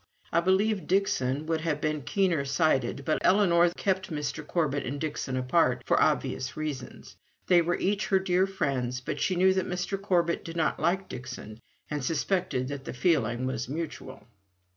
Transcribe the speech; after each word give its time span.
I 0.33 0.39
believe 0.39 0.87
Dixon 0.87 1.45
would 1.45 1.61
have 1.61 1.79
been 1.79 2.01
keener 2.01 2.43
sighted, 2.43 3.05
but 3.05 3.23
Ellinor 3.23 3.69
kept 3.69 4.09
Mr. 4.09 4.43
Corbet 4.43 4.83
and 4.83 4.99
Dixon 4.99 5.37
apart 5.37 5.83
for 5.85 6.01
obvious 6.01 6.57
reasons 6.57 7.15
they 7.45 7.61
were 7.61 7.75
each 7.77 8.07
her 8.07 8.17
dear 8.17 8.47
friends, 8.47 8.99
but 8.99 9.21
she 9.21 9.35
knew 9.35 9.53
that 9.53 9.69
Mr. 9.69 10.01
Corbet 10.01 10.43
did 10.43 10.55
not 10.55 10.79
like 10.79 11.07
Dixon, 11.07 11.59
and 11.87 12.03
suspected 12.03 12.67
that 12.69 12.85
the 12.85 12.93
feeling 12.95 13.45
was 13.45 13.69
mutual. 13.69 14.25